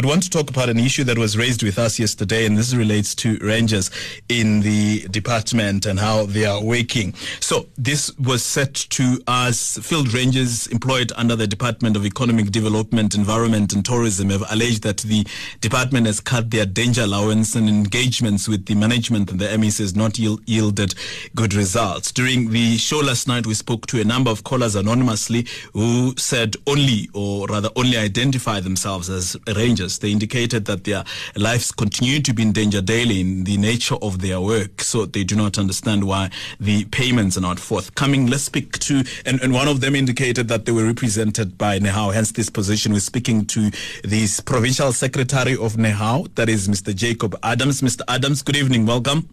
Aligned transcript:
But 0.00 0.08
want 0.08 0.22
to 0.22 0.30
talk 0.30 0.48
about 0.48 0.70
an 0.70 0.78
issue 0.78 1.04
that 1.04 1.18
was 1.18 1.36
raised 1.36 1.62
with 1.62 1.78
us 1.78 1.98
yesterday, 1.98 2.46
and 2.46 2.56
this 2.56 2.72
relates 2.72 3.14
to 3.16 3.36
rangers 3.42 3.90
in 4.30 4.60
the 4.60 5.06
department 5.08 5.84
and 5.84 6.00
how 6.00 6.24
they 6.24 6.46
are 6.46 6.64
working. 6.64 7.12
So 7.40 7.66
this 7.76 8.10
was 8.16 8.42
set 8.42 8.72
to 8.72 9.20
us 9.26 9.76
field 9.82 10.14
rangers 10.14 10.68
employed 10.68 11.12
under 11.16 11.36
the 11.36 11.46
Department 11.46 11.96
of 11.96 12.06
Economic 12.06 12.50
Development, 12.50 13.14
Environment 13.14 13.74
and 13.74 13.84
Tourism 13.84 14.30
have 14.30 14.42
alleged 14.50 14.84
that 14.84 15.02
the 15.02 15.26
department 15.60 16.06
has 16.06 16.18
cut 16.18 16.50
their 16.50 16.64
danger 16.64 17.02
allowance 17.02 17.54
and 17.54 17.68
engagements 17.68 18.48
with 18.48 18.64
the 18.64 18.76
management 18.76 19.30
and 19.30 19.38
the 19.38 19.48
MEC 19.48 19.80
has 19.80 19.94
not 19.94 20.18
yielded 20.18 20.94
good 21.34 21.52
results. 21.52 22.10
During 22.10 22.52
the 22.52 22.78
show 22.78 23.00
last 23.00 23.28
night, 23.28 23.46
we 23.46 23.52
spoke 23.52 23.86
to 23.88 24.00
a 24.00 24.04
number 24.04 24.30
of 24.30 24.44
callers 24.44 24.76
anonymously 24.76 25.46
who 25.74 26.14
said 26.16 26.56
only, 26.66 27.10
or 27.12 27.46
rather 27.48 27.68
only 27.76 27.98
identify 27.98 28.60
themselves 28.60 29.10
as 29.10 29.36
rangers 29.54 29.89
they 29.98 30.10
indicated 30.10 30.64
that 30.66 30.84
their 30.84 31.04
lives 31.36 31.72
continue 31.72 32.20
to 32.20 32.32
be 32.32 32.42
in 32.42 32.52
danger 32.52 32.80
daily 32.80 33.20
in 33.20 33.44
the 33.44 33.56
nature 33.56 33.96
of 34.02 34.20
their 34.20 34.40
work, 34.40 34.80
so 34.80 35.06
they 35.06 35.24
do 35.24 35.36
not 35.36 35.58
understand 35.58 36.04
why 36.04 36.30
the 36.58 36.84
payments 36.86 37.36
are 37.36 37.42
not 37.42 37.58
forthcoming. 37.58 38.26
Let's 38.26 38.44
speak 38.44 38.78
to, 38.80 39.02
and, 39.26 39.40
and 39.42 39.52
one 39.52 39.68
of 39.68 39.80
them 39.80 39.94
indicated 39.94 40.48
that 40.48 40.64
they 40.64 40.72
were 40.72 40.86
represented 40.86 41.58
by 41.58 41.78
NEHAWU, 41.78 42.14
hence 42.14 42.32
this 42.32 42.50
position. 42.50 42.92
We're 42.92 43.00
speaking 43.00 43.46
to 43.46 43.70
the 44.04 44.42
provincial 44.44 44.92
secretary 44.92 45.56
of 45.56 45.74
NEHAWU, 45.74 46.34
that 46.34 46.48
is 46.48 46.68
Mr. 46.68 46.94
Jacob 46.94 47.36
Adams. 47.42 47.80
Mr. 47.80 48.02
Adams, 48.08 48.42
good 48.42 48.56
evening, 48.56 48.86
welcome. 48.86 49.28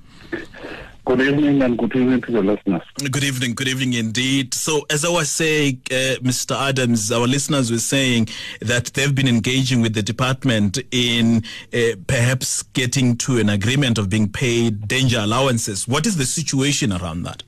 Good 1.08 1.22
evening 1.22 1.62
and 1.62 1.78
good 1.78 1.96
evening 1.96 2.20
to 2.24 2.32
the 2.34 2.42
listeners. 2.42 2.82
Good 2.96 3.24
evening, 3.24 3.56
good 3.56 3.70
evening 3.70 3.94
indeed. 3.94 4.54
So, 4.54 4.86
as 4.90 5.06
I 5.06 5.10
was 5.10 5.32
saying, 5.32 5.84
uh, 5.90 6.20
Mr. 6.20 6.54
Adams, 6.54 7.14
our 7.14 7.26
listeners 7.26 7.72
were 7.72 7.78
saying 7.78 8.28
that 8.60 8.88
they've 8.88 9.16
been 9.16 9.30
engaging 9.30 9.82
with 9.82 9.94
the 9.94 10.04
department 10.04 10.80
in 10.92 11.46
uh, 11.74 11.96
perhaps 12.08 12.62
getting 12.62 13.16
to 13.20 13.38
an 13.38 13.48
agreement 13.48 13.98
of 13.98 14.10
being 14.10 14.28
paid 14.28 14.90
danger 14.90 15.20
allowances. 15.20 15.88
What 15.88 16.06
is 16.06 16.18
the 16.18 16.26
situation 16.26 16.92
around 16.92 17.24
that? 17.24 17.42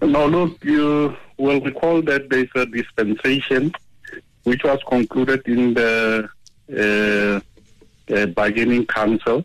Now, 0.00 0.24
look, 0.24 0.58
you 0.64 1.16
will 1.38 1.60
recall 1.60 2.02
that 2.02 2.28
there's 2.30 2.50
a 2.56 2.66
dispensation 2.66 3.72
which 4.42 4.64
was 4.64 4.80
concluded 4.88 5.46
in 5.46 5.74
the 5.74 6.28
uh, 6.76 7.40
uh 8.12 8.26
bargaining 8.26 8.86
council 8.86 9.44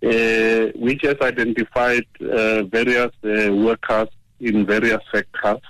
uh, 0.00 0.70
which 0.76 1.02
has 1.02 1.16
identified 1.20 2.06
uh, 2.20 2.62
various 2.64 3.10
uh, 3.24 3.52
workers 3.52 4.08
in 4.40 4.64
various 4.64 5.00
sectors 5.12 5.60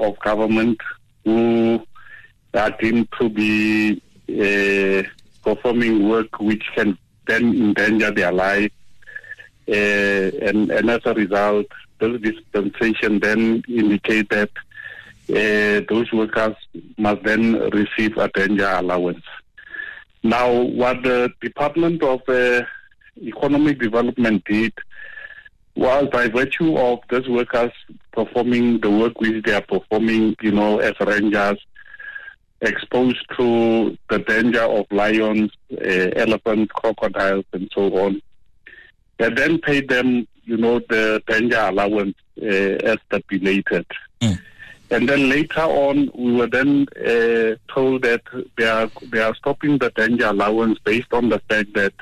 of 0.00 0.18
government 0.20 0.78
who 1.24 1.82
are 2.54 2.70
deemed 2.80 3.08
to 3.18 3.28
be 3.28 4.00
performing 5.42 6.08
work 6.08 6.40
which 6.40 6.64
can 6.74 6.96
then 7.26 7.54
endanger 7.54 8.10
their 8.12 8.32
life. 8.32 8.72
and, 9.66 10.70
and 10.70 10.88
as 10.88 11.00
a 11.04 11.12
result, 11.12 11.66
this 11.98 12.20
dispensation 12.20 13.18
then 13.18 13.62
indicate 13.68 14.30
that 14.30 14.50
uh, 15.30 15.84
those 15.88 16.10
workers 16.12 16.56
must 16.96 17.22
then 17.24 17.54
receive 17.70 18.16
a 18.16 18.28
danger 18.28 18.68
allowance. 18.68 19.24
Now, 20.22 20.50
what 20.50 21.02
the 21.02 21.30
Department 21.40 22.02
of 22.02 22.20
uh, 22.28 22.62
economic 23.22 23.78
development 23.78 24.44
did 24.44 24.72
was 25.74 26.08
by 26.10 26.28
virtue 26.28 26.76
of 26.76 26.98
those 27.08 27.28
workers 27.28 27.70
performing 28.12 28.80
the 28.80 28.90
work 28.90 29.20
which 29.20 29.44
they 29.44 29.54
are 29.54 29.62
performing, 29.62 30.34
you 30.42 30.50
know, 30.50 30.78
as 30.78 30.94
rangers, 31.00 31.58
exposed 32.60 33.24
to 33.36 33.96
the 34.10 34.18
danger 34.18 34.62
of 34.62 34.86
lions, 34.90 35.52
uh, 35.72 36.10
elephants, 36.16 36.72
crocodiles, 36.72 37.44
and 37.52 37.70
so 37.72 37.82
on. 37.98 38.20
They 39.18 39.30
then 39.30 39.58
paid 39.60 39.88
them, 39.88 40.26
you 40.44 40.56
know, 40.56 40.80
the 40.80 41.22
danger 41.28 41.60
allowance 41.60 42.16
uh, 42.42 42.46
as 42.46 42.98
stipulated. 43.06 43.86
Mm. 44.20 44.40
And 44.90 45.08
then 45.08 45.28
later 45.28 45.60
on, 45.60 46.10
we 46.14 46.32
were 46.32 46.46
then 46.46 46.86
uh, 46.96 47.56
told 47.72 48.02
that 48.02 48.22
they 48.56 48.66
are 48.66 48.90
they 49.12 49.20
are 49.20 49.34
stopping 49.34 49.78
the 49.78 49.90
danger 49.90 50.26
allowance 50.26 50.78
based 50.80 51.12
on 51.12 51.28
the 51.28 51.40
fact 51.40 51.74
that 51.74 51.92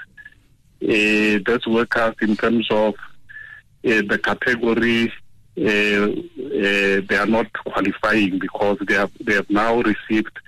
those 0.81 1.67
workers 1.67 2.15
in 2.21 2.37
terms 2.37 2.67
of 2.71 2.95
uh, 2.95 4.03
the 4.09 4.19
category 4.23 5.13
uh, 5.59 5.63
uh, 5.63 7.01
they 7.09 7.17
are 7.17 7.27
not 7.27 7.51
qualifying 7.53 8.39
because 8.39 8.77
they 8.87 8.95
have 8.95 9.11
they 9.21 9.35
have 9.35 9.49
now 9.49 9.81
received 9.81 10.39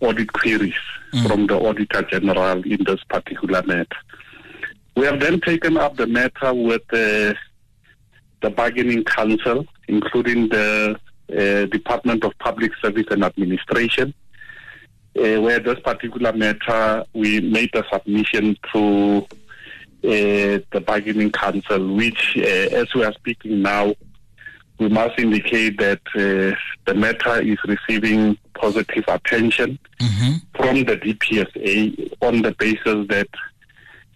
audit 0.00 0.32
queries 0.32 0.74
mm. 1.12 1.26
from 1.26 1.46
the 1.48 1.58
auditor 1.58 2.02
general 2.02 2.62
in 2.62 2.78
this 2.84 3.02
particular 3.08 3.62
matter. 3.64 3.96
We 4.96 5.06
have 5.06 5.18
then 5.18 5.40
taken 5.40 5.76
up 5.76 5.96
the 5.96 6.06
matter 6.06 6.54
with 6.54 6.82
uh, 6.92 7.34
the 8.42 8.50
bargaining 8.54 9.04
council, 9.04 9.66
including 9.88 10.48
the 10.48 10.98
uh, 11.30 11.66
Department 11.66 12.24
of 12.24 12.32
Public 12.38 12.72
Service 12.82 13.06
and 13.10 13.24
Administration, 13.24 14.14
uh, 15.18 15.40
where 15.40 15.58
this 15.58 15.80
particular 15.80 16.32
matter 16.32 17.04
we 17.14 17.40
made 17.40 17.74
a 17.74 17.84
submission 17.92 18.56
to 18.72 19.26
the 20.02 20.82
bargaining 20.86 21.30
council, 21.30 21.94
which, 21.94 22.36
uh, 22.36 22.40
as 22.40 22.92
we 22.94 23.04
are 23.04 23.12
speaking 23.12 23.62
now, 23.62 23.94
we 24.80 24.88
must 24.88 25.18
indicate 25.18 25.78
that 25.78 26.00
uh, 26.14 26.56
the 26.86 26.94
matter 26.94 27.40
is 27.42 27.58
receiving 27.66 28.36
positive 28.54 29.04
attention 29.08 29.78
mm-hmm. 29.98 30.36
from 30.56 30.84
the 30.84 30.96
DPSA 30.96 32.12
on 32.22 32.42
the 32.42 32.52
basis 32.52 33.06
that 33.08 33.28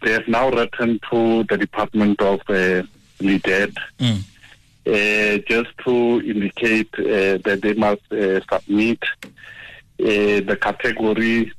they 0.02 0.12
have 0.12 0.26
now 0.26 0.48
written 0.50 0.98
to 1.10 1.44
the 1.44 1.58
Department 1.58 2.20
of 2.20 2.40
uh, 2.48 2.82
LEDET 3.20 3.74
mm. 3.98 4.18
uh, 4.86 5.38
just 5.46 5.76
to 5.84 6.20
indicate 6.24 6.88
uh, 6.98 7.38
that 7.44 7.60
they 7.62 7.74
must 7.74 8.10
uh, 8.12 8.40
submit 8.50 8.98
the 9.98 10.58
category 10.60 11.52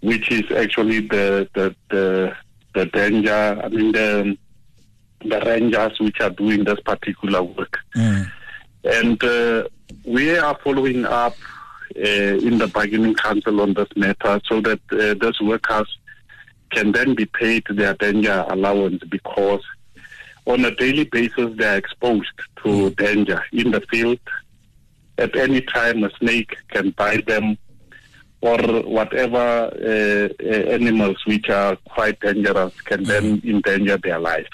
which 0.00 0.30
is 0.30 0.50
actually 0.52 1.00
the, 1.00 1.48
the, 1.54 1.74
the 1.90 2.36
the 3.06 3.10
danger, 3.10 3.60
I 3.62 3.68
mean, 3.68 3.92
the, 3.92 4.38
the 5.24 5.40
rangers 5.40 5.98
which 6.00 6.20
are 6.20 6.30
doing 6.30 6.64
this 6.64 6.80
particular 6.80 7.42
work. 7.42 7.78
Mm. 7.94 8.30
And 8.84 9.24
uh, 9.24 9.68
we 10.04 10.36
are 10.38 10.58
following 10.62 11.04
up 11.04 11.34
uh, 11.96 12.00
in 12.00 12.58
the 12.58 12.68
bargaining 12.68 13.14
council 13.14 13.60
on 13.60 13.74
this 13.74 13.88
matter 13.96 14.40
so 14.48 14.60
that 14.60 14.80
uh, 14.92 15.14
those 15.20 15.40
workers 15.40 15.98
can 16.70 16.92
then 16.92 17.14
be 17.14 17.26
paid 17.26 17.64
their 17.70 17.94
danger 17.94 18.44
allowance 18.48 19.02
because 19.08 19.62
on 20.46 20.64
a 20.64 20.74
daily 20.74 21.04
basis 21.04 21.56
they 21.56 21.66
are 21.66 21.76
exposed 21.76 22.26
to 22.56 22.90
mm. 22.90 22.96
danger 22.96 23.42
in 23.52 23.70
the 23.70 23.80
field. 23.82 24.18
At 25.18 25.34
any 25.34 25.62
time, 25.62 26.04
a 26.04 26.10
snake 26.18 26.56
can 26.68 26.90
bite 26.90 27.26
them 27.26 27.56
or 28.46 28.82
whatever 28.82 29.36
uh, 29.36 30.28
uh, 30.42 30.72
animals 30.72 31.16
which 31.26 31.48
are 31.48 31.76
quite 31.88 32.18
dangerous 32.20 32.72
can 32.82 33.04
mm-hmm. 33.04 33.08
then 33.08 33.42
endanger 33.44 33.98
their 33.98 34.18
life. 34.18 34.46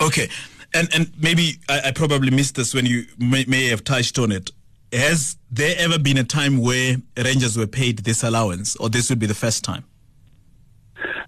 Okay. 0.00 0.28
And, 0.74 0.88
and 0.94 1.10
maybe 1.18 1.56
I, 1.68 1.82
I 1.86 1.90
probably 1.92 2.30
missed 2.30 2.56
this 2.56 2.74
when 2.74 2.84
you 2.84 3.04
may, 3.18 3.44
may, 3.46 3.68
have 3.68 3.84
touched 3.84 4.18
on 4.18 4.32
it. 4.32 4.50
Has 4.92 5.36
there 5.50 5.74
ever 5.78 5.98
been 5.98 6.18
a 6.18 6.24
time 6.24 6.58
where 6.58 6.96
rangers 7.16 7.56
were 7.56 7.66
paid 7.66 8.00
this 8.00 8.22
allowance, 8.22 8.76
or 8.76 8.88
this 8.88 9.08
would 9.10 9.18
be 9.18 9.26
the 9.26 9.34
first 9.34 9.64
time? 9.64 9.84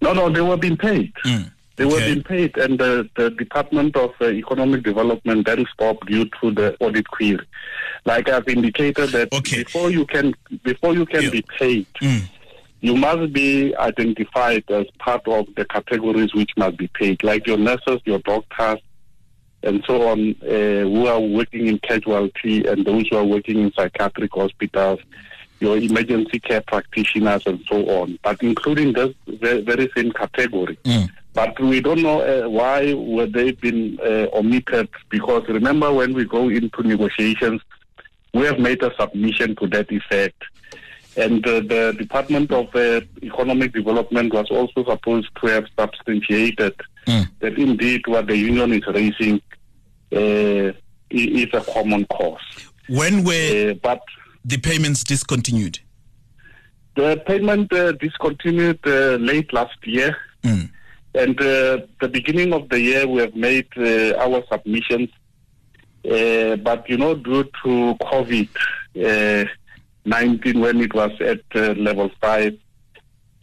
No, 0.02 0.12
no, 0.12 0.30
they 0.30 0.40
were 0.40 0.56
being 0.56 0.76
paid. 0.76 1.12
Mm. 1.24 1.50
They 1.76 1.84
okay. 1.84 1.94
were 1.94 2.00
being 2.00 2.22
paid, 2.22 2.58
and 2.58 2.78
the, 2.78 3.08
the 3.16 3.30
Department 3.30 3.96
of 3.96 4.10
uh, 4.20 4.26
Economic 4.26 4.82
Development 4.82 5.46
then 5.46 5.64
stopped 5.72 6.06
due 6.06 6.26
to 6.40 6.50
the 6.50 6.76
audit 6.80 7.08
query. 7.08 7.46
Like 8.04 8.28
I've 8.28 8.48
indicated 8.48 9.10
that 9.10 9.32
okay. 9.32 9.64
before 9.64 9.90
you 9.90 10.06
can 10.06 10.34
before 10.62 10.94
you 10.94 11.06
can 11.06 11.22
yeah. 11.22 11.30
be 11.30 11.42
paid, 11.58 11.86
mm. 12.00 12.22
you 12.80 12.96
must 12.96 13.32
be 13.32 13.74
identified 13.76 14.64
as 14.70 14.86
part 14.98 15.26
of 15.28 15.46
the 15.56 15.64
categories 15.64 16.34
which 16.34 16.50
must 16.56 16.76
be 16.76 16.88
paid, 16.88 17.22
like 17.22 17.46
your 17.46 17.58
nurses, 17.58 18.00
your 18.04 18.20
doctors, 18.20 18.80
and 19.62 19.84
so 19.86 20.08
on, 20.08 20.34
uh, 20.42 20.46
who 20.46 21.06
are 21.06 21.20
working 21.20 21.66
in 21.66 21.78
casualty 21.80 22.66
and 22.66 22.86
those 22.86 23.06
who 23.08 23.16
are 23.16 23.24
working 23.24 23.60
in 23.60 23.72
psychiatric 23.72 24.32
hospitals 24.32 25.00
your 25.60 25.76
emergency 25.76 26.40
care 26.40 26.62
practitioners 26.62 27.42
and 27.46 27.62
so 27.68 27.86
on, 28.00 28.18
but 28.22 28.42
including 28.42 28.94
this 28.94 29.14
very 29.26 29.90
same 29.94 30.10
category. 30.12 30.78
Mm. 30.84 31.10
But 31.32 31.60
we 31.60 31.80
don't 31.80 32.02
know 32.02 32.20
uh, 32.22 32.48
why 32.48 32.92
were 32.94 33.26
they 33.26 33.52
been 33.52 33.98
uh, 34.00 34.26
omitted 34.32 34.88
because 35.10 35.46
remember 35.48 35.92
when 35.92 36.14
we 36.14 36.24
go 36.24 36.48
into 36.48 36.82
negotiations, 36.82 37.60
we 38.34 38.44
have 38.46 38.58
made 38.58 38.82
a 38.82 38.92
submission 38.98 39.56
to 39.56 39.66
that 39.68 39.90
effect. 39.90 40.42
And 41.16 41.46
uh, 41.46 41.60
the 41.60 41.94
Department 41.98 42.52
of 42.52 42.74
uh, 42.74 43.00
Economic 43.22 43.72
Development 43.72 44.32
was 44.32 44.46
also 44.50 44.84
supposed 44.88 45.28
to 45.40 45.46
have 45.48 45.66
substantiated 45.78 46.74
mm. 47.06 47.28
that 47.40 47.58
indeed 47.58 48.02
what 48.06 48.28
the 48.28 48.36
union 48.36 48.72
is 48.72 48.86
raising 48.86 49.40
uh, 50.12 50.72
is 51.10 51.48
a 51.52 51.60
common 51.72 52.06
cause. 52.06 52.38
When 52.88 53.24
were 53.24 53.70
Uh, 53.70 53.74
but 53.82 54.02
the 54.44 54.58
payments 54.58 55.04
discontinued? 55.04 55.80
the 56.96 57.22
payment 57.26 57.72
uh, 57.72 57.92
discontinued 57.92 58.78
uh, 58.86 59.16
late 59.16 59.52
last 59.52 59.78
year. 59.84 60.16
Mm. 60.42 60.70
And 61.14 61.40
uh, 61.40 61.78
the 62.00 62.08
beginning 62.08 62.52
of 62.52 62.68
the 62.68 62.80
year, 62.80 63.06
we 63.06 63.20
have 63.20 63.34
made 63.34 63.66
uh, 63.76 64.16
our 64.16 64.42
submissions. 64.52 65.08
Uh, 66.08 66.56
but, 66.56 66.88
you 66.88 66.96
know, 66.96 67.14
due 67.14 67.44
to 67.62 67.94
COVID 68.00 68.48
uh, 69.04 69.44
19, 70.04 70.60
when 70.60 70.80
it 70.80 70.94
was 70.94 71.10
at 71.20 71.40
uh, 71.54 71.72
level 71.74 72.10
5, 72.20 72.52
uh, 72.52 72.56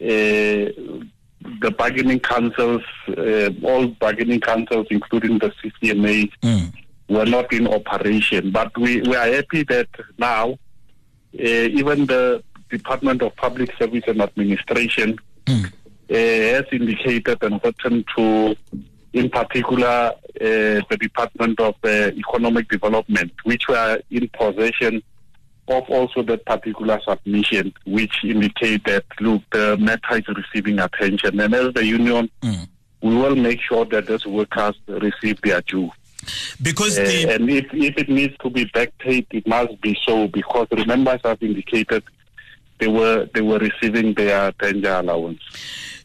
the 0.00 1.70
bargaining 1.76 2.20
councils, 2.20 2.82
uh, 3.16 3.50
all 3.62 3.86
bargaining 3.86 4.40
councils, 4.40 4.86
including 4.90 5.38
the 5.38 5.52
CCMA, 5.62 6.30
Mm. 6.42 6.72
were 7.08 7.26
not 7.26 7.52
in 7.52 7.66
operation. 7.68 8.50
But 8.50 8.76
we, 8.76 9.00
we 9.02 9.14
are 9.16 9.32
happy 9.32 9.62
that 9.64 9.88
now, 10.18 10.50
uh, 10.52 10.56
even 11.38 12.06
the 12.06 12.42
Department 12.70 13.22
of 13.22 13.34
Public 13.36 13.70
Service 13.78 14.04
and 14.08 14.20
Administration 14.20 15.16
Mm. 15.46 15.64
uh, 16.10 16.54
has 16.56 16.64
indicated 16.72 17.38
and 17.42 17.60
written 17.64 18.04
to, 18.16 18.56
in 19.18 19.30
particular, 19.30 20.12
uh, 20.14 20.14
the 20.90 20.96
Department 21.00 21.58
of 21.60 21.74
uh, 21.84 21.88
Economic 22.24 22.68
Development, 22.68 23.32
which 23.44 23.68
were 23.68 24.00
in 24.10 24.28
possession 24.28 25.02
of 25.68 25.84
also 25.90 26.22
that 26.22 26.44
particular 26.46 26.98
submission, 27.06 27.72
which 27.84 28.24
indicate 28.24 28.84
that, 28.84 29.04
look, 29.20 29.42
the 29.52 29.76
matter 29.76 30.16
is 30.16 30.28
receiving 30.28 30.78
attention. 30.78 31.38
And 31.40 31.54
as 31.54 31.74
the 31.74 31.84
union, 31.84 32.30
Mm. 32.42 32.68
we 33.02 33.14
will 33.14 33.36
make 33.36 33.60
sure 33.60 33.84
that 33.86 34.06
those 34.06 34.26
workers 34.26 34.74
receive 34.88 35.40
their 35.42 35.60
due. 35.62 35.90
Because 36.62 36.98
Uh, 36.98 37.04
the 37.04 37.34
and 37.34 37.50
if, 37.50 37.66
if 37.72 37.96
it 37.98 38.08
needs 38.08 38.34
to 38.42 38.50
be 38.50 38.64
backpaid, 38.66 39.26
it 39.30 39.46
must 39.46 39.80
be 39.80 39.96
so 40.06 40.26
because 40.28 40.66
remember, 40.72 41.12
as 41.12 41.20
I've 41.24 41.42
indicated, 41.42 42.02
they 42.78 42.88
were 42.88 43.28
they 43.34 43.40
were 43.40 43.58
receiving 43.58 44.14
their 44.14 44.52
danger 44.52 44.94
allowance. 44.94 45.40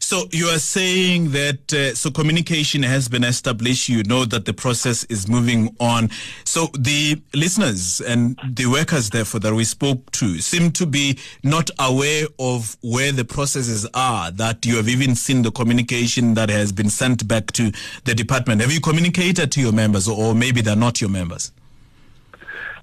So 0.04 0.28
you 0.32 0.48
are 0.48 0.58
saying 0.58 1.30
that 1.30 1.72
uh, 1.72 1.94
so 1.94 2.10
communication 2.10 2.82
has 2.82 3.08
been 3.08 3.24
established. 3.24 3.88
You 3.88 4.02
know 4.02 4.26
that 4.26 4.44
the 4.44 4.52
process 4.52 5.04
is 5.04 5.26
moving 5.28 5.74
on. 5.80 6.10
So 6.44 6.68
the 6.78 7.22
listeners 7.32 8.02
and 8.02 8.38
the 8.46 8.66
workers, 8.66 9.08
therefore, 9.08 9.40
that 9.40 9.54
we 9.54 9.64
spoke 9.64 10.12
to, 10.12 10.40
seem 10.40 10.72
to 10.72 10.84
be 10.84 11.18
not 11.42 11.70
aware 11.78 12.26
of 12.38 12.76
where 12.82 13.12
the 13.12 13.24
processes 13.24 13.88
are. 13.94 14.30
That 14.30 14.66
you 14.66 14.76
have 14.76 14.90
even 14.90 15.14
seen 15.14 15.40
the 15.40 15.50
communication 15.50 16.34
that 16.34 16.50
has 16.50 16.70
been 16.70 16.90
sent 16.90 17.26
back 17.26 17.46
to 17.52 17.72
the 18.04 18.14
department. 18.14 18.60
Have 18.60 18.72
you 18.72 18.82
communicated 18.82 19.50
to 19.52 19.60
your 19.62 19.72
members, 19.72 20.06
or, 20.06 20.18
or 20.18 20.34
maybe 20.34 20.60
they're 20.60 20.76
not 20.76 21.00
your 21.00 21.10
members? 21.10 21.50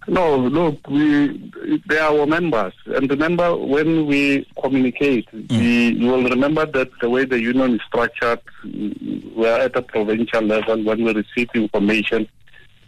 No, 0.07 0.36
look, 0.36 0.88
we 0.89 1.51
they 1.88 2.00
are 2.00 2.18
our 2.19 2.25
members, 2.25 2.74
and 2.88 3.09
remember 3.09 3.56
when 3.56 4.07
we 4.07 4.48
communicate, 4.62 5.27
we, 5.31 5.89
you 5.89 6.07
will 6.07 6.24
remember 6.24 6.65
that 6.65 6.89
the 7.01 7.09
way 7.09 7.24
the 7.25 7.39
union 7.39 7.75
is 7.75 7.81
structured, 7.88 8.39
we 8.63 9.48
are 9.48 9.59
at 9.59 9.75
a 9.75 9.81
provincial 9.83 10.42
level. 10.42 10.83
When 10.83 11.03
we 11.03 11.13
receive 11.13 11.50
information, 11.53 12.27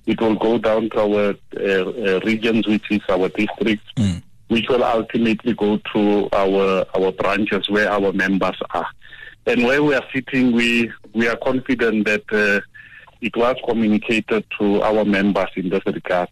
it 0.08 0.20
will 0.20 0.34
go 0.36 0.58
down 0.58 0.90
to 0.90 1.00
our 1.02 1.36
uh, 1.56 1.62
uh, 1.62 2.20
regions, 2.26 2.68
which 2.68 2.90
is 2.90 3.02
our 3.10 3.30
districts, 3.30 3.86
Mm. 3.96 4.24
which 4.48 4.68
will 4.68 4.84
ultimately 4.84 5.54
go 5.54 5.78
to 5.94 6.30
our 6.34 6.84
our 6.96 7.12
branches 7.12 7.70
where 7.70 7.92
our 7.92 8.12
members 8.12 8.58
are. 8.72 8.88
And 9.46 9.64
where 9.66 9.84
we 9.84 9.94
are 9.94 10.06
sitting, 10.12 10.52
we 10.52 10.92
we 11.14 11.28
are 11.28 11.38
confident 11.38 12.06
that 12.08 12.24
uh, 12.34 12.60
it 13.22 13.38
was 13.38 13.56
communicated 13.70 14.46
to 14.60 14.82
our 14.82 15.06
members 15.06 15.50
in 15.56 15.70
this 15.70 15.84
regard. 15.86 16.30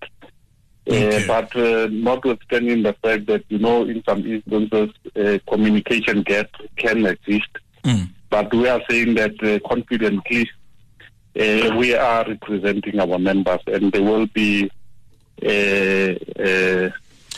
Okay. 0.88 1.24
Uh, 1.24 1.28
but 1.28 1.56
uh, 1.56 1.88
notwithstanding 1.92 2.83
the 2.83 2.94
fact 2.94 3.28
that, 3.28 3.44
you 3.50 3.60
know, 3.60 3.83
in 3.86 4.04
some 4.04 4.25
instances, 4.25 4.89
uh, 5.16 5.38
communication 5.51 6.24
gap 6.24 6.50
can 6.75 7.06
exist. 7.06 7.50
Mm. 7.83 8.10
But 8.30 8.54
we 8.54 8.68
are 8.68 8.81
saying 8.89 9.16
that 9.16 9.42
uh, 9.44 9.60
confidently 9.68 10.50
uh, 11.39 11.75
we 11.78 11.94
are 11.95 12.25
representing 12.28 13.00
our 13.00 13.19
members 13.19 13.60
and 13.68 13.92
there 13.92 14.04
will 14.04 14.25
be 14.28 14.72
a, 15.44 16.18
a, 16.39 16.94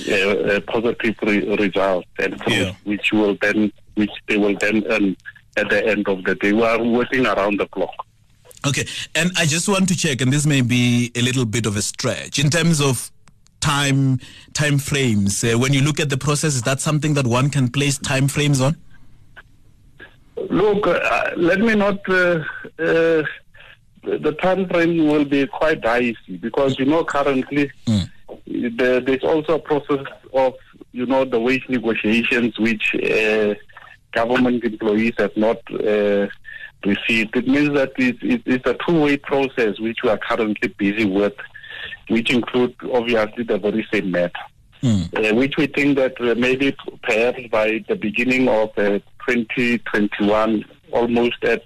a, 0.07 0.55
a 0.55 0.61
positive 0.61 1.15
re- 1.21 1.55
result 1.57 2.05
and 2.19 2.41
Yeah. 2.47 2.73
which 2.85 3.11
will 3.11 3.37
then 3.41 3.71
which 3.95 4.11
they 4.27 4.37
will 4.37 4.57
then 4.57 4.83
earn 4.89 5.15
at 5.55 5.69
the 5.69 5.85
end 5.85 6.07
of 6.07 6.23
the 6.23 6.33
day. 6.35 6.51
We 6.53 6.63
are 6.63 6.81
working 6.83 7.27
around 7.27 7.59
the 7.59 7.67
clock. 7.67 7.93
Okay, 8.65 8.85
and 9.13 9.31
I 9.37 9.45
just 9.45 9.67
want 9.67 9.87
to 9.89 9.95
check, 9.95 10.21
and 10.21 10.31
this 10.31 10.45
may 10.45 10.61
be 10.61 11.11
a 11.15 11.21
little 11.21 11.45
bit 11.45 11.65
of 11.65 11.75
a 11.75 11.81
stretch 11.81 12.39
in 12.39 12.49
terms 12.49 12.79
of 12.79 13.11
time 13.63 14.19
time 14.53 14.77
frames. 14.77 15.43
Uh, 15.43 15.57
when 15.57 15.71
you 15.73 15.81
look 15.81 15.99
at 15.99 16.09
the 16.09 16.17
process, 16.17 16.53
is 16.55 16.63
that 16.63 16.79
something 16.81 17.13
that 17.13 17.25
one 17.25 17.49
can 17.49 17.69
place 17.69 17.97
time 17.97 18.27
frames 18.27 18.59
on? 18.59 18.75
Look, 20.49 20.85
uh, 20.87 21.31
let 21.37 21.59
me 21.59 21.73
not. 21.75 21.99
Uh, 22.09 22.43
uh, 22.79 23.23
the 24.03 24.35
time 24.41 24.67
frame 24.67 25.07
will 25.07 25.23
be 25.23 25.47
quite 25.47 25.79
dicey 25.81 26.37
because 26.41 26.77
you 26.79 26.85
know 26.85 27.03
currently 27.05 27.71
Mm. 27.87 28.09
the, 28.79 29.01
there's 29.05 29.23
also 29.23 29.55
a 29.55 29.59
process 29.59 30.05
of 30.33 30.53
you 30.91 31.05
know 31.05 31.23
the 31.23 31.39
wage 31.39 31.65
negotiations 31.69 32.57
which 32.59 32.85
uh, 32.95 33.53
government 34.11 34.63
employees 34.63 35.13
have 35.17 35.35
not 35.37 35.59
uh, 35.71 36.27
received. 36.85 37.35
It 37.41 37.47
means 37.47 37.71
that 37.79 37.91
it's, 37.97 38.19
it's 38.21 38.43
it's 38.45 38.67
a 38.67 38.75
two-way 38.85 39.17
process 39.17 39.79
which 39.79 39.99
we 40.03 40.09
are 40.09 40.17
currently 40.29 40.69
busy 40.83 41.05
with, 41.05 41.37
which 42.09 42.31
include 42.31 42.75
obviously 42.93 43.43
the 43.43 43.57
very 43.57 43.85
same 43.91 44.11
matter 44.11 44.39
Mm. 44.83 45.31
uh, 45.31 45.33
which 45.35 45.55
we 45.55 45.65
think 45.67 45.95
that 45.95 46.19
uh, 46.19 46.35
maybe 46.37 46.75
perhaps 47.03 47.39
by 47.49 47.81
the 47.87 47.95
beginning 47.95 48.49
of 48.49 48.67
uh, 48.77 48.99
2021, 49.25 50.65
almost 50.91 51.43
at 51.45 51.63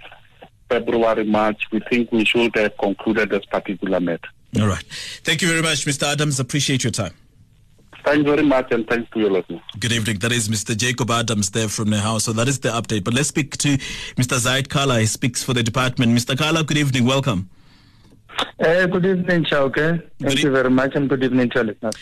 February, 0.69 1.23
March, 1.23 1.63
we 1.71 1.79
think 1.89 2.11
we 2.11 2.23
should 2.25 2.55
have 2.55 2.77
concluded 2.77 3.31
this 3.31 3.43
particular 3.45 3.99
matter. 3.99 4.27
All 4.59 4.67
right. 4.67 4.83
Thank 5.23 5.41
you 5.41 5.47
very 5.47 5.63
much, 5.63 5.85
Mr. 5.85 6.03
Adams. 6.03 6.39
Appreciate 6.39 6.83
your 6.83 6.91
time. 6.91 7.13
Thanks 8.05 8.23
very 8.29 8.43
much 8.43 8.71
and 8.71 8.87
thanks 8.87 9.09
to 9.11 9.19
your 9.19 9.31
listeners. 9.31 9.61
Good 9.79 9.91
evening. 9.93 10.19
That 10.19 10.31
is 10.31 10.47
Mr. 10.47 10.77
Jacob 10.77 11.09
Adams 11.09 11.49
there 11.49 11.67
from 11.67 11.87
NEHAWU. 11.89 12.21
So 12.21 12.33
that 12.33 12.47
is 12.47 12.59
the 12.59 12.69
update. 12.69 13.03
But 13.03 13.13
let's 13.15 13.29
speak 13.29 13.57
to 13.57 13.69
Mr. 14.15 14.37
Zaid 14.37 14.69
Kalla. 14.69 14.99
He 14.99 15.07
speaks 15.07 15.43
for 15.43 15.53
the 15.53 15.63
department. 15.63 16.11
Mr. 16.17 16.37
Kalla, 16.37 16.63
good 16.63 16.77
evening. 16.77 17.05
Welcome. 17.05 17.49
Uh, 18.59 18.85
good 18.87 19.05
evening, 19.05 19.43
Chauke. 19.43 20.03
Thank 20.19 20.39
e- 20.39 20.43
you 20.43 20.51
very 20.51 20.69
much, 20.69 20.95
and 20.95 21.07
good 21.07 21.23
evening 21.23 21.49
to 21.51 21.63
listeners. 21.63 21.95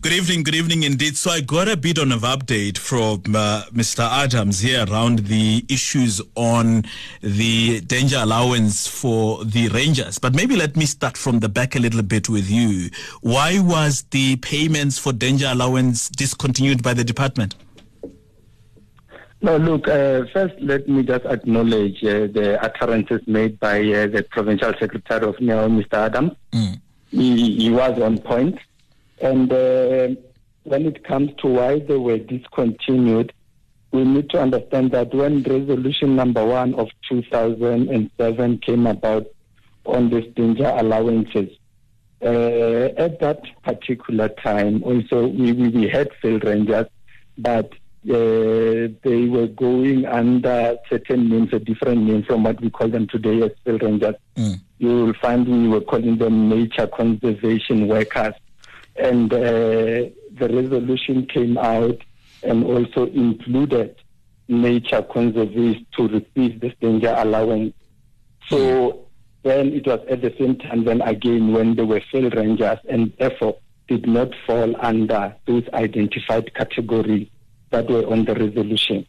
Good 0.00 0.12
evening, 0.12 0.42
good 0.42 0.54
evening 0.54 0.82
indeed. 0.82 1.16
So 1.16 1.30
I 1.30 1.40
got 1.40 1.66
a 1.68 1.76
bit 1.76 1.98
on 1.98 2.12
of 2.12 2.22
update 2.22 2.76
from 2.76 3.34
uh, 3.34 3.64
Mr. 3.72 4.00
Adams 4.00 4.60
here 4.60 4.84
around 4.88 5.20
the 5.20 5.64
issues 5.68 6.20
on 6.34 6.84
the 7.22 7.80
danger 7.80 8.18
allowance 8.18 8.86
for 8.86 9.44
the 9.44 9.68
Rangers. 9.68 10.18
But 10.18 10.34
maybe 10.34 10.56
let 10.56 10.76
me 10.76 10.84
start 10.86 11.16
from 11.16 11.40
the 11.40 11.48
back 11.48 11.74
a 11.74 11.78
little 11.78 12.02
bit 12.02 12.28
with 12.28 12.50
you. 12.50 12.90
Why 13.22 13.58
was 13.58 14.04
the 14.10 14.36
payments 14.36 14.98
for 14.98 15.12
danger 15.12 15.48
allowance 15.50 16.08
discontinued 16.10 16.82
by 16.82 16.94
the 16.94 17.04
department? 17.04 17.54
No, 19.44 19.58
look, 19.58 19.86
uh, 19.88 20.24
first 20.32 20.54
let 20.58 20.88
me 20.88 21.02
just 21.02 21.26
acknowledge 21.26 22.02
uh, 22.02 22.28
the 22.32 22.58
utterances 22.62 23.20
made 23.26 23.60
by 23.60 23.76
uh, 23.80 24.06
the 24.06 24.26
Provincial 24.30 24.72
Secretary 24.80 25.26
of 25.26 25.36
NEHAWU, 25.36 25.82
Mr. 25.82 25.98
Adams. 25.98 26.32
Mm. 26.52 26.80
He, 27.10 27.56
he 27.56 27.70
was 27.70 28.00
on 28.00 28.16
point. 28.20 28.58
And 29.20 29.52
uh, 29.52 30.18
when 30.62 30.86
it 30.86 31.04
comes 31.04 31.32
to 31.42 31.48
why 31.48 31.78
they 31.80 31.98
were 31.98 32.16
discontinued, 32.16 33.34
we 33.90 34.04
need 34.04 34.30
to 34.30 34.40
understand 34.40 34.92
that 34.92 35.12
when 35.12 35.42
resolution 35.42 36.16
number 36.16 36.42
one 36.42 36.74
of 36.76 36.88
2007 37.10 38.58
came 38.60 38.86
about 38.86 39.26
on 39.84 40.08
these 40.08 40.32
danger 40.32 40.72
allowances, 40.74 41.50
uh, 42.22 42.88
at 42.96 43.20
that 43.20 43.42
particular 43.62 44.30
time, 44.30 44.82
also 44.84 45.26
we, 45.26 45.52
we, 45.52 45.68
we 45.68 45.86
had 45.86 46.08
field 46.22 46.44
rangers, 46.44 46.86
but 47.36 47.70
uh, 48.10 48.88
they 49.02 49.26
were 49.28 49.46
going 49.46 50.04
under 50.04 50.76
certain 50.90 51.28
names, 51.28 51.52
a 51.52 51.58
different 51.58 52.02
name 52.02 52.22
from 52.22 52.44
what 52.44 52.60
we 52.60 52.68
call 52.68 52.88
them 52.88 53.06
today 53.06 53.42
as 53.42 53.50
field 53.64 53.82
rangers. 53.82 54.14
Mm. 54.36 54.60
You 54.78 54.88
will 54.88 55.14
find 55.14 55.46
we 55.46 55.68
were 55.68 55.80
calling 55.80 56.18
them 56.18 56.48
nature 56.48 56.86
conservation 56.86 57.88
workers. 57.88 58.34
And 58.96 59.32
uh, 59.32 59.36
the 59.36 60.50
resolution 60.50 61.26
came 61.26 61.56
out 61.56 61.96
and 62.42 62.64
also 62.64 63.06
included 63.06 63.96
nature 64.48 65.00
conservationists 65.02 65.86
to 65.96 66.08
receive 66.08 66.60
this 66.60 66.74
danger 66.80 67.14
allowance. 67.16 67.72
So 68.48 69.06
then 69.44 69.72
it 69.72 69.86
was 69.86 70.00
at 70.10 70.20
the 70.20 70.34
same 70.38 70.56
time 70.58 70.84
then 70.84 71.00
again 71.02 71.52
when 71.52 71.74
they 71.74 71.82
were 71.82 72.02
field 72.12 72.34
rangers 72.34 72.78
and 72.88 73.12
therefore 73.18 73.56
did 73.88 74.06
not 74.06 74.28
fall 74.46 74.74
under 74.80 75.34
those 75.46 75.64
identified 75.72 76.52
categories 76.54 77.28
that 77.74 77.90
were 77.90 78.06
on 78.06 78.24
the 78.24 78.34
resolution. 78.34 79.04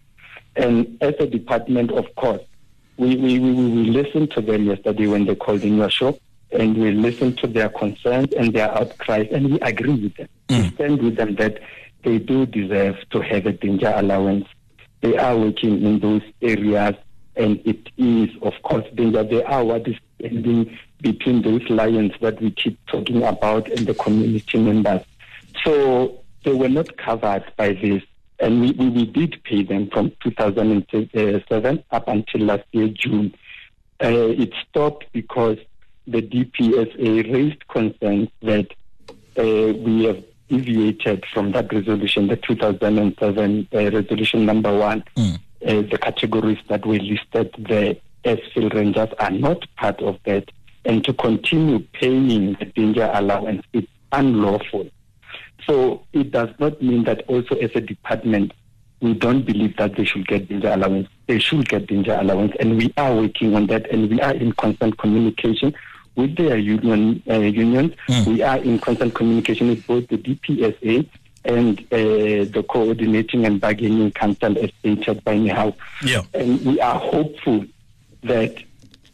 And 0.55 0.97
as 1.01 1.13
a 1.19 1.27
department, 1.27 1.91
of 1.91 2.13
course, 2.15 2.41
we, 2.97 3.15
we, 3.15 3.39
we, 3.39 3.51
we 3.53 3.83
listened 3.89 4.31
to 4.31 4.41
them 4.41 4.65
yesterday 4.65 5.07
when 5.07 5.25
they 5.25 5.35
called 5.35 5.63
in 5.63 5.77
your 5.77 5.89
show, 5.89 6.17
and 6.51 6.75
we 6.75 6.91
listened 6.91 7.37
to 7.39 7.47
their 7.47 7.69
concerns 7.69 8.33
and 8.33 8.53
their 8.53 8.71
outcries, 8.71 9.27
and 9.31 9.51
we 9.51 9.59
agree 9.59 9.93
with 10.03 10.15
them. 10.15 10.29
Mm. 10.49 10.63
We 10.63 10.75
stand 10.75 11.03
with 11.03 11.15
them 11.17 11.35
that 11.35 11.59
they 12.03 12.17
do 12.19 12.45
deserve 12.45 12.97
to 13.11 13.21
have 13.21 13.45
a 13.45 13.51
danger 13.51 13.93
allowance. 13.95 14.47
They 15.01 15.17
are 15.17 15.37
working 15.37 15.83
in 15.83 15.99
those 15.99 16.23
areas, 16.41 16.95
and 17.35 17.59
it 17.65 17.89
is, 17.97 18.29
of 18.41 18.53
course, 18.63 18.85
danger. 18.95 19.23
They 19.23 19.43
are 19.43 19.63
what 19.63 19.87
is 19.87 19.97
standing 20.19 20.77
between 21.01 21.41
those 21.41 21.69
lions 21.69 22.13
that 22.21 22.41
we 22.41 22.51
keep 22.51 22.83
talking 22.87 23.21
about 23.21 23.69
and 23.69 23.85
the 23.85 23.93
community 23.93 24.57
members. 24.57 25.01
So 25.63 26.23
they 26.43 26.53
were 26.53 26.69
not 26.69 26.95
covered 26.97 27.43
by 27.57 27.73
this. 27.73 28.01
And 28.39 28.61
we, 28.61 28.71
we, 28.73 28.89
we 28.89 29.05
did 29.05 29.41
pay 29.43 29.63
them 29.63 29.89
from 29.91 30.11
2007 30.23 31.83
up 31.91 32.07
until 32.07 32.41
last 32.41 32.63
year, 32.71 32.89
June. 32.89 33.33
Uh, 34.03 34.29
it 34.29 34.53
stopped 34.69 35.05
because 35.13 35.57
the 36.05 36.21
DPSA 36.21 37.33
raised 37.33 37.67
concerns 37.67 38.29
that 38.41 38.67
uh, 39.37 39.73
we 39.77 40.05
have 40.05 40.23
deviated 40.49 41.25
from 41.33 41.51
that 41.53 41.73
resolution, 41.73 42.27
the 42.27 42.35
2007 42.35 43.67
uh, 43.73 43.77
resolution 43.77 44.45
number 44.45 44.75
one. 44.77 45.03
Mm. 45.17 45.39
Uh, 45.65 45.81
the 45.89 45.97
categories 45.99 46.59
that 46.67 46.85
were 46.85 46.99
listed 46.99 47.55
there 47.57 47.95
as 48.23 48.37
field 48.53 48.73
rangers 48.73 49.09
are 49.19 49.31
not 49.31 49.65
part 49.77 49.99
of 50.01 50.19
that. 50.25 50.51
And 50.83 51.03
to 51.05 51.13
continue 51.13 51.79
paying 51.93 52.55
the 52.59 52.65
danger 52.65 53.09
allowance 53.13 53.65
is 53.73 53.85
unlawful. 54.11 54.89
So 55.65 56.04
it 56.15 56.31
does 56.31 56.49
not 56.59 56.81
mean 56.81 57.03
that 57.03 57.23
also 57.27 57.55
as 57.55 57.71
a 57.75 57.81
department, 57.81 58.53
we 59.01 59.13
don't 59.13 59.45
believe 59.45 59.75
that 59.77 59.95
they 59.95 60.05
should 60.05 60.25
get 60.27 60.47
danger 60.47 60.69
allowance. 60.69 61.09
They 61.27 61.39
should 61.39 61.67
get 61.67 61.87
danger 61.87 62.13
allowance, 62.13 62.53
and 62.59 62.77
we 62.77 62.93
are 62.97 63.13
working 63.13 63.55
on 63.55 63.67
that, 63.67 63.89
and 63.91 64.09
we 64.09 64.21
are 64.21 64.33
in 64.33 64.53
constant 64.53 64.97
communication 64.97 65.75
with 66.15 66.37
their 66.37 66.57
union 66.57 67.21
uh, 67.29 67.39
unions. 67.39 67.93
Mm. 68.07 68.27
We 68.27 68.41
are 68.41 68.57
in 68.57 68.79
constant 68.79 69.13
communication 69.13 69.67
with 69.67 69.85
both 69.85 70.07
the 70.07 70.17
DPSA 70.17 71.07
and 71.43 71.79
uh, 71.91 72.49
the 72.51 72.65
coordinating 72.69 73.45
and 73.45 73.59
bargaining 73.59 74.11
council 74.11 74.57
as 74.57 74.71
stated 74.79 75.23
by 75.25 75.35
NEHAWU. 75.35 75.75
Yeah. 76.03 76.21
And 76.33 76.65
we 76.65 76.79
are 76.79 76.97
hopeful 76.97 77.65
that 78.23 78.55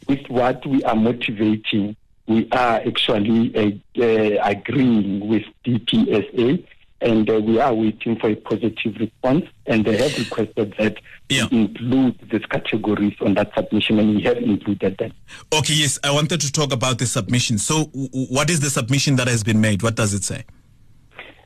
with 0.08 0.26
what 0.28 0.64
we 0.64 0.82
are 0.84 0.94
motivating 0.94 1.96
we 2.26 2.48
are 2.52 2.76
actually 2.76 3.54
uh, 3.56 4.02
uh, 4.02 4.38
agreeing 4.44 5.28
with 5.28 5.42
DPSA 5.64 6.64
and 7.02 7.28
uh, 7.28 7.40
we 7.40 7.58
are 7.58 7.74
waiting 7.74 8.16
for 8.18 8.30
a 8.30 8.36
positive 8.36 8.96
response. 8.98 9.44
And 9.66 9.84
they 9.84 9.96
have 9.96 10.16
requested 10.18 10.74
that 10.78 10.96
yeah. 11.28 11.46
we 11.50 11.62
include 11.62 12.18
these 12.30 12.44
categories 12.46 13.14
on 13.20 13.34
that 13.34 13.52
submission, 13.54 13.98
and 13.98 14.16
we 14.16 14.22
have 14.22 14.38
included 14.38 14.96
them. 14.98 15.12
Okay, 15.52 15.74
yes, 15.74 15.98
I 16.04 16.12
wanted 16.12 16.40
to 16.40 16.52
talk 16.52 16.72
about 16.72 16.98
the 16.98 17.06
submission. 17.06 17.58
So, 17.58 17.86
w- 17.86 18.08
what 18.28 18.50
is 18.50 18.60
the 18.60 18.70
submission 18.70 19.16
that 19.16 19.28
has 19.28 19.42
been 19.42 19.60
made? 19.60 19.82
What 19.82 19.96
does 19.96 20.14
it 20.14 20.24
say? 20.24 20.44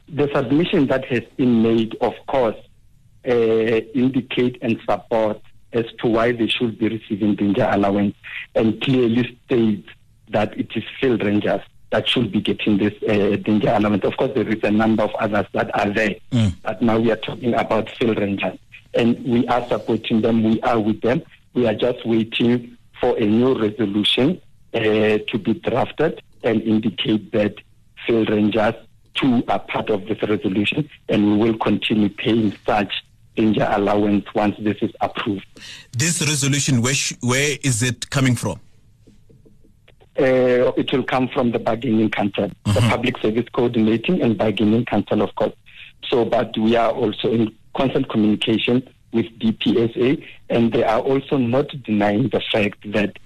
The 0.08 0.28
submission 0.34 0.86
that 0.88 1.04
has 1.06 1.22
been 1.36 1.62
made, 1.62 1.96
of 2.00 2.14
course, 2.28 2.56
uh, 3.26 3.30
indicate 3.32 4.58
and 4.62 4.78
support 4.88 5.40
as 5.72 5.84
to 6.00 6.06
why 6.06 6.32
they 6.32 6.46
should 6.46 6.78
be 6.78 6.88
receiving 6.88 7.34
danger 7.34 7.68
allowance, 7.70 8.14
and 8.54 8.80
clearly 8.82 9.38
states 9.46 9.88
that 10.28 10.56
it 10.58 10.68
is 10.75 10.84
field 11.00 11.25
rangers 11.25 11.60
that 11.90 12.08
should 12.08 12.32
be 12.32 12.40
getting 12.40 12.78
this 12.78 12.94
uh, 13.08 13.36
danger 13.36 13.68
allowance. 13.68 14.04
Of 14.04 14.16
course, 14.16 14.32
there 14.34 14.48
is 14.48 14.62
a 14.62 14.70
number 14.70 15.04
of 15.04 15.14
others 15.14 15.46
that 15.52 15.70
are 15.78 15.90
there, 15.92 16.16
mm. 16.32 16.54
but 16.62 16.82
now 16.82 16.98
we 16.98 17.10
are 17.12 17.16
talking 17.16 17.54
about 17.54 17.88
field 17.90 18.18
rangers, 18.18 18.58
and 18.94 19.22
we 19.24 19.46
are 19.48 19.66
supporting 19.68 20.20
them. 20.20 20.42
We 20.42 20.60
are 20.62 20.80
with 20.80 21.00
them. 21.00 21.22
We 21.54 21.66
are 21.66 21.74
just 21.74 22.06
waiting 22.06 22.76
for 23.00 23.16
a 23.16 23.24
new 23.24 23.58
resolution 23.58 24.40
uh, 24.74 24.80
to 24.80 25.38
be 25.38 25.54
drafted 25.54 26.22
and 26.42 26.62
indicate 26.62 27.32
that 27.32 27.54
field 28.06 28.30
rangers 28.30 28.74
too 29.14 29.42
are 29.48 29.58
part 29.58 29.90
of 29.90 30.06
this 30.06 30.22
resolution, 30.22 30.88
and 31.08 31.40
we 31.40 31.50
will 31.50 31.58
continue 31.58 32.08
paying 32.08 32.54
such 32.66 32.92
danger 33.36 33.66
allowance 33.70 34.24
once 34.34 34.56
this 34.58 34.76
is 34.80 34.90
approved. 35.00 35.46
This 35.92 36.20
resolution, 36.20 36.82
where, 36.82 36.94
sh- 36.94 37.14
where 37.20 37.56
is 37.62 37.82
it 37.82 38.08
coming 38.10 38.34
from? 38.34 38.60
Uh, 40.18 40.73
it 40.76 40.92
will 40.92 41.02
come 41.02 41.28
from 41.28 41.52
the 41.52 41.58
bargaining 41.58 42.11
council, 42.11 42.49
the 42.64 42.70
mm-hmm. 42.73 42.88
public 42.88 43.18
service 43.18 43.46
coordinating 43.52 44.23
and 44.23 44.38
bargaining 44.38 44.85
council, 44.85 45.23
of 45.23 45.35
course. 45.35 45.52
So, 46.08 46.25
but 46.25 46.56
we 46.56 46.76
are 46.76 46.90
also 46.90 47.30
in 47.30 47.54
constant 47.75 48.08
communication 48.08 48.88
with 49.12 49.26
DPSA, 49.38 50.25
and 50.49 50.73
they 50.73 50.85
are 50.85 51.00
also 51.00 51.37
not 51.37 51.66
denying 51.82 52.28
the 52.28 52.40
fact 52.52 52.90
that 52.92 53.18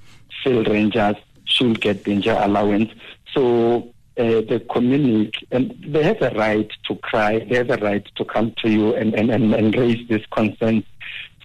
field 0.43 0.69
rangers 0.69 1.17
should 1.45 1.81
get 1.81 2.05
danger 2.05 2.37
allowance. 2.41 2.91
So 3.35 3.93
uh, 4.17 4.43
the 4.43 4.65
community, 4.71 5.47
and 5.51 5.75
they 5.87 6.03
have 6.03 6.23
a 6.23 6.31
right 6.31 6.71
to 6.89 6.97
cry, 6.97 7.41
they 7.41 7.57
have 7.57 7.71
a 7.71 7.77
right 7.77 8.07
to 8.17 8.25
come 8.25 8.55
to 8.63 8.71
you 8.71 8.95
and, 8.95 9.15
and, 9.15 9.31
and, 9.31 9.55
and 9.55 9.75
raise 9.75 10.07
this 10.09 10.25
concern. 10.27 10.85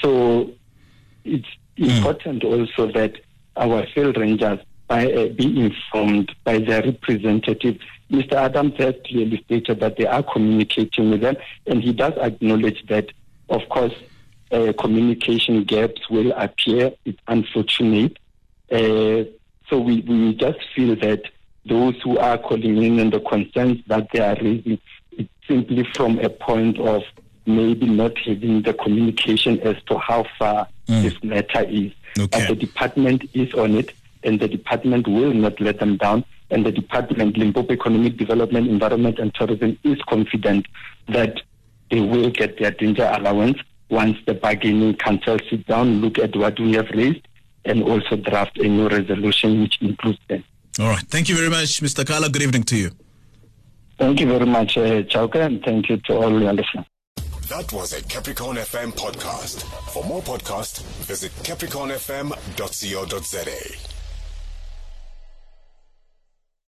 So 0.01 0.51
it's 1.23 1.47
mm. 1.77 1.97
important 1.97 2.43
also 2.43 2.91
that 2.91 3.13
our 3.57 3.85
field 3.87 4.17
rangers 4.17 4.59
by, 4.87 5.11
uh, 5.11 5.27
be 5.29 5.59
informed 5.59 6.35
by 6.43 6.59
their 6.59 6.83
representative. 6.83 7.77
Mr. 8.11 8.33
Adams 8.33 8.75
has 8.77 8.95
clearly 9.05 9.41
stated 9.45 9.79
that 9.79 9.97
they 9.97 10.05
are 10.05 10.23
communicating 10.23 11.11
with 11.11 11.21
them, 11.21 11.35
and 11.65 11.81
he 11.83 11.91
does 11.91 12.13
acknowledge 12.17 12.85
that, 12.87 13.09
of 13.49 13.67
course, 13.69 13.93
uh, 14.51 14.73
communication 14.79 15.63
gaps 15.63 16.09
will 16.09 16.31
appear. 16.33 16.93
It's 17.05 17.19
unfortunate. 17.27 18.17
Uh, 18.71 19.25
so 19.69 19.79
we, 19.79 20.01
we 20.01 20.35
just 20.35 20.59
feel 20.75 20.95
that 20.97 21.23
those 21.65 21.99
who 22.03 22.17
are 22.19 22.37
calling 22.37 22.81
in 22.83 22.99
and 22.99 23.11
the 23.11 23.19
concerns 23.21 23.81
that 23.87 24.07
they 24.13 24.19
are 24.19 24.35
raising, 24.35 24.79
it's 25.11 25.29
simply 25.47 25.83
from 25.95 26.19
a 26.19 26.29
point 26.29 26.77
of 26.79 27.03
maybe 27.47 27.87
not 27.87 28.17
having 28.19 28.61
the 28.61 28.73
communication 28.73 29.59
as 29.61 29.75
to 29.83 29.97
how 29.97 30.25
far 30.37 30.67
mm. 30.87 31.01
this 31.01 31.23
matter 31.23 31.63
is. 31.63 31.91
Okay. 32.17 32.27
But 32.31 32.47
the 32.47 32.55
department 32.55 33.29
is 33.33 33.53
on 33.53 33.75
it 33.75 33.91
and 34.25 34.39
the 34.39 34.47
department 34.47 35.07
will 35.07 35.33
not 35.33 35.59
let 35.61 35.79
them 35.79 35.97
down. 35.97 36.25
And 36.49 36.65
the 36.65 36.71
department, 36.71 37.37
Limpopo 37.37 37.73
Economic 37.73 38.17
Development, 38.17 38.67
Environment 38.67 39.19
and 39.19 39.33
Tourism, 39.33 39.77
is 39.83 39.97
confident 40.07 40.67
that 41.07 41.41
they 41.89 42.01
will 42.01 42.29
get 42.29 42.59
their 42.59 42.71
danger 42.71 43.05
allowance 43.05 43.57
once 43.89 44.17
the 44.25 44.33
bargaining 44.33 44.95
council 44.95 45.37
sit 45.49 45.65
down, 45.67 46.01
look 46.01 46.19
at 46.19 46.35
what 46.35 46.59
we 46.59 46.73
have 46.73 46.89
raised, 46.89 47.25
and 47.65 47.83
also 47.83 48.15
draft 48.15 48.57
a 48.57 48.67
new 48.67 48.89
resolution 48.89 49.61
which 49.61 49.79
includes 49.81 50.19
them. 50.27 50.43
All 50.79 50.89
right. 50.89 51.05
Thank 51.07 51.29
you 51.29 51.35
very 51.35 51.49
much, 51.49 51.81
Mr. 51.81 52.05
Kalla. 52.05 52.29
Good 52.29 52.43
evening 52.43 52.63
to 52.63 52.75
you. 52.75 52.91
Thank 53.97 54.19
you 54.19 54.27
very 54.27 54.45
much, 54.45 54.77
uh, 54.77 55.03
Chauke, 55.03 55.35
and 55.35 55.63
thank 55.63 55.87
you 55.89 55.97
to 55.97 56.15
all 56.15 56.41
your 56.41 56.53
listeners. 56.53 56.85
That 57.47 57.71
was 57.71 57.93
a 57.93 58.01
Capricorn 58.03 58.57
FM 58.57 58.91
podcast. 58.93 59.63
For 59.93 60.03
more 60.03 60.21
podcasts, 60.21 60.81
visit 61.05 61.31
capricornfm.co.za. 61.43 63.94